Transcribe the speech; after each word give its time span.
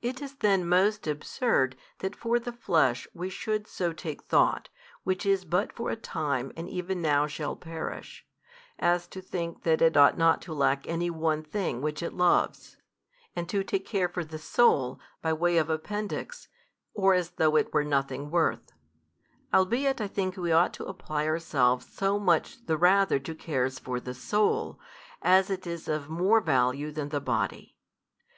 It 0.00 0.22
is 0.22 0.36
then 0.36 0.66
most 0.66 1.06
absurd, 1.06 1.76
that 1.98 2.16
for 2.16 2.38
the 2.38 2.50
flesh 2.50 3.06
we 3.12 3.28
should 3.28 3.66
so 3.66 3.92
take 3.92 4.22
thought, 4.22 4.70
which 5.04 5.26
is 5.26 5.44
but 5.44 5.70
for 5.70 5.90
a 5.90 5.96
time 5.96 6.50
and 6.56 6.66
even 6.70 7.02
now 7.02 7.26
shall 7.26 7.56
perish, 7.56 8.24
as 8.78 9.06
to 9.08 9.20
think 9.20 9.64
that 9.64 9.82
it 9.82 9.98
ought 9.98 10.16
not 10.16 10.40
to 10.48 10.54
lack 10.54 10.86
any 10.88 11.10
one 11.10 11.42
thing 11.42 11.82
which 11.82 12.02
it 12.02 12.14
loves: 12.14 12.78
and 13.36 13.50
to 13.50 13.62
take 13.62 13.84
care 13.84 14.08
for 14.08 14.24
the 14.24 14.38
soul, 14.38 14.98
by 15.20 15.34
way 15.34 15.58
of 15.58 15.68
appendix, 15.68 16.48
or 16.94 17.12
as 17.12 17.32
though 17.32 17.54
it 17.56 17.74
were 17.74 17.84
nothing 17.84 18.30
worth; 18.30 18.72
albeit 19.52 20.00
I 20.00 20.08
think 20.08 20.38
we 20.38 20.52
ought 20.52 20.72
to 20.72 20.86
apply 20.86 21.26
ourselves 21.26 21.84
so 21.86 22.18
much 22.18 22.64
the 22.64 22.78
rather 22.78 23.18
to 23.18 23.34
cares 23.34 23.78
for 23.78 24.00
the 24.00 24.14
soul, 24.14 24.80
as 25.20 25.50
it 25.50 25.66
is 25.66 25.86
of 25.86 26.08
more 26.08 26.40
value 26.40 26.90
than 26.90 27.10
the 27.10 27.20
body. 27.20 27.76